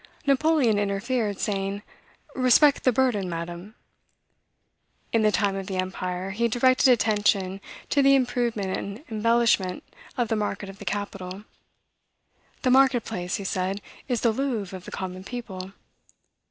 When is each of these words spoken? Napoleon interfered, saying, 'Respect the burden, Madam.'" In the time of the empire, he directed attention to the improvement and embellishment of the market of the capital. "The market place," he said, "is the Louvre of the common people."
Napoleon 0.25 0.79
interfered, 0.79 1.39
saying, 1.39 1.83
'Respect 2.33 2.85
the 2.85 2.91
burden, 2.91 3.29
Madam.'" 3.29 3.75
In 5.13 5.21
the 5.21 5.31
time 5.31 5.55
of 5.55 5.67
the 5.67 5.77
empire, 5.77 6.31
he 6.31 6.47
directed 6.47 6.87
attention 6.87 7.61
to 7.91 8.01
the 8.01 8.15
improvement 8.15 8.75
and 8.75 9.03
embellishment 9.11 9.83
of 10.17 10.27
the 10.27 10.35
market 10.35 10.69
of 10.69 10.79
the 10.79 10.85
capital. 10.85 11.43
"The 12.63 12.71
market 12.71 13.05
place," 13.05 13.35
he 13.35 13.43
said, 13.43 13.79
"is 14.07 14.21
the 14.21 14.31
Louvre 14.31 14.75
of 14.75 14.85
the 14.85 14.91
common 14.91 15.23
people." 15.23 15.71